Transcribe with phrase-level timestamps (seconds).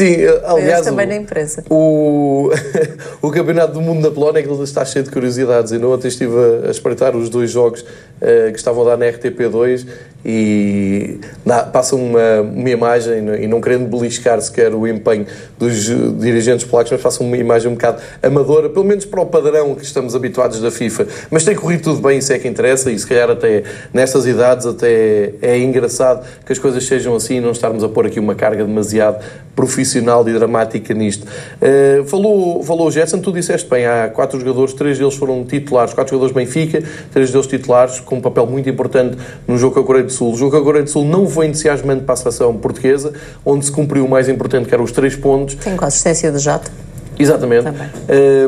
[0.00, 1.62] Sim, aliás, também na imprensa.
[1.68, 2.48] O,
[3.20, 5.72] o Campeonato do Mundo da Polónia é está cheio de curiosidades.
[5.72, 6.32] Eu ontem estive
[6.66, 9.86] a, espreitar os dois jogos uh, que estavam a dar na RTP2
[10.24, 15.26] e dá, passa uma, uma imagem, e não querendo beliscar sequer o empenho
[15.58, 15.84] dos
[16.18, 19.84] dirigentes polacos, mas passa uma imagem um bocado amadora, pelo menos para o padrão que
[19.84, 21.06] estamos habituados da FIFA.
[21.30, 24.66] Mas tem corrido tudo bem, isso é que interessa, e se calhar até nestas idades
[24.66, 28.34] até é engraçado que as coisas sejam assim e não estarmos a pôr aqui uma
[28.34, 29.24] carga demasiado
[29.54, 31.24] profissional e dramática nisto.
[31.24, 35.92] Uh, falou, falou o Jetson, tu disseste bem, há quatro jogadores, três deles foram titulares,
[35.94, 39.84] quatro jogadores Benfica, três deles titulares, com um papel muito importante no jogo com a
[39.84, 40.32] Coreia do Sul.
[40.32, 43.12] O jogo com a Coreia do Sul não foi entusiasmante para a seleção portuguesa,
[43.44, 45.54] onde se cumpriu o mais importante, que eram os três pontos.
[45.56, 46.70] Tem com a assistência do Jota.
[47.18, 47.66] Exatamente.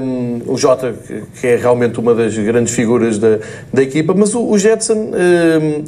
[0.00, 0.94] Um, o Jota,
[1.40, 3.38] que é realmente uma das grandes figuras da,
[3.72, 5.10] da equipa, mas o, o Jetson.
[5.12, 5.84] Um,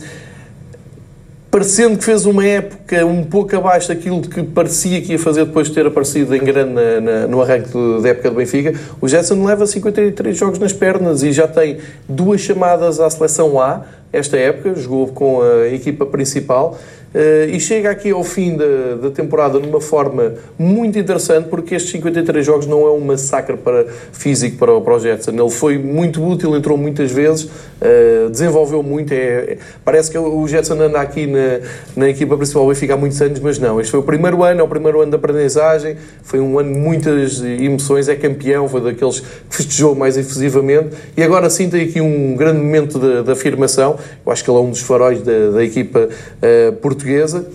[1.55, 5.69] parecendo que fez uma época um pouco abaixo daquilo que parecia que ia fazer depois
[5.69, 7.71] de ter aparecido em grande na, na, no arranque
[8.03, 12.41] da época do Benfica, o Jetson leva 53 jogos nas pernas e já tem duas
[12.41, 13.85] chamadas à seleção A
[14.15, 16.79] esta época, jogou com a equipa principal
[17.15, 21.93] Uh, e chega aqui ao fim da, da, temporada numa forma muito interessante, porque estes
[21.93, 25.31] 53 jogos não é um massacre para, físico para, o Jetson.
[25.31, 29.13] Ele foi muito útil, entrou muitas vezes, uh, desenvolveu muito.
[29.13, 31.61] É, é, parece que o Jetson anda aqui na,
[31.95, 33.81] na equipa principal vai ficar muitos anos, mas não.
[33.81, 36.81] Este foi o primeiro ano, é o primeiro ano de aprendizagem, foi um ano de
[36.81, 42.01] muitas emoções, é campeão, foi daqueles que festejou mais efusivamente e agora sim tem aqui
[42.01, 43.97] um grande momento de, de afirmação.
[44.25, 47.47] Eu acho que ele é um dos faróis da, da equipa uh, portuguesa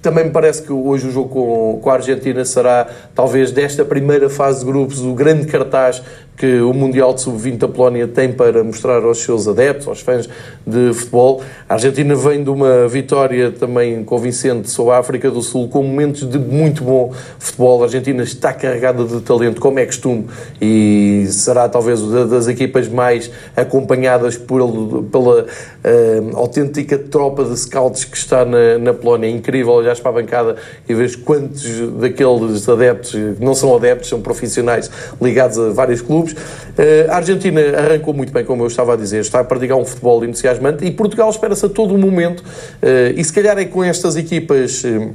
[0.00, 4.60] também me parece que hoje o jogo com, a Argentina será, talvez, desta primeira fase
[4.60, 6.02] de grupos, o grande cartaz
[6.36, 10.28] que o Mundial de Sub-20 da Polónia tem para mostrar aos seus adeptos, aos fãs
[10.66, 11.42] de futebol.
[11.68, 16.28] A Argentina vem de uma vitória também convincente sobre a África do Sul, com momentos
[16.28, 17.82] de muito bom futebol.
[17.82, 20.26] A Argentina está carregada de talento, como é costume,
[20.60, 28.16] e será talvez das equipas mais acompanhadas por, pela uh, autêntica tropa de scouts que
[28.16, 29.26] está na, na Polónia.
[29.26, 30.56] É incrível olhar para a bancada
[30.88, 31.64] e ver quantos
[32.00, 34.90] daqueles adeptos, não são adeptos, são profissionais
[35.20, 36.36] ligados a vários clubes clubes.
[36.76, 39.84] Eh, a Argentina arrancou muito bem, como eu estava a dizer, está a praticar um
[39.84, 42.44] futebol entusiasmante e Portugal espera-se a todo momento,
[42.80, 45.08] eh, e se calhar é com estas equipas eh,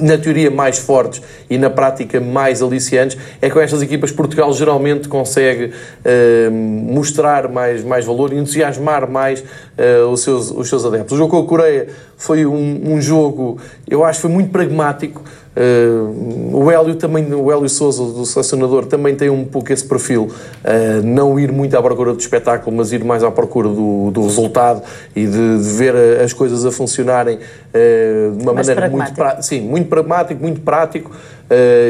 [0.00, 5.08] na teoria mais fortes e na prática mais aliciantes, é com estas equipas Portugal geralmente
[5.08, 11.12] consegue uh, mostrar mais, mais valor e entusiasmar mais uh, os, seus, os seus adeptos.
[11.12, 15.22] O jogo com a Coreia foi um, um jogo, eu acho, foi muito pragmático.
[15.60, 20.22] Uh, o Hélio também, o Hélio Souza, do selecionador, também tem um pouco esse perfil,
[20.64, 24.22] uh, não ir muito à procura do espetáculo, mas ir mais à procura do, do
[24.22, 24.82] resultado
[25.14, 25.94] e de, de, ver
[26.24, 29.12] as coisas a funcionarem uh, de uma mais maneira muito,
[29.42, 31.10] sim, muito pragmático, muito prático,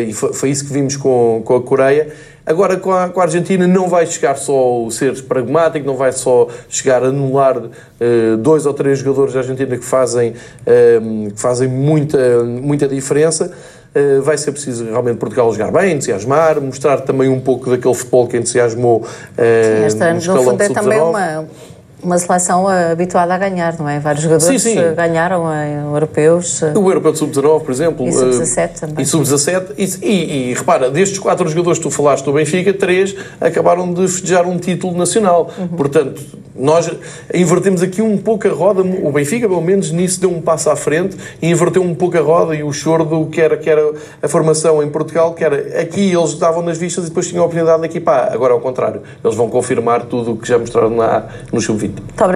[0.09, 2.09] e foi, foi, isso que vimos com, com a Coreia.
[2.51, 6.11] Agora, com a, com a, Argentina, não vai chegar só o ser pragmático, não vai
[6.11, 11.41] só chegar a anular uh, dois ou três jogadores da Argentina que fazem, uh, que
[11.41, 13.53] fazem muita, muita diferença.
[13.95, 18.27] Uh, vai ser preciso realmente Portugal jogar bem, entusiasmar, mostrar também um pouco daquele futebol
[18.27, 21.47] que entusiasmou uh, Sim, este ano, no, no fundo, é também uma,
[22.03, 23.99] uma seleção habituada a ganhar, não é?
[24.01, 24.95] Vários jogadores sim, sim.
[24.95, 26.63] ganharam em europeus.
[26.63, 28.09] O europeu de sub-19, por exemplo.
[28.09, 29.03] E sub-17 também.
[29.03, 29.67] E sub-17.
[29.77, 34.07] E, e, e, repara, destes quatro jogadores que tu falaste do Benfica, três acabaram de
[34.09, 35.51] festejar um título nacional.
[35.59, 35.69] Uhum.
[35.69, 36.21] Portanto,
[36.55, 36.91] nós
[37.33, 38.83] invertemos aqui um pouco a roda.
[38.83, 42.21] O Benfica, pelo menos, nisso deu um passo à frente e inverteu um pouco a
[42.21, 45.81] roda e o choro do que era, que era a formação em Portugal, que era
[45.81, 48.31] aqui eles estavam nas vistas e depois tinham a oportunidade de equipar.
[48.33, 51.90] Agora, ao contrário, eles vão confirmar tudo o que já mostraram na, no sub-20.
[51.91, 52.29] Tabii.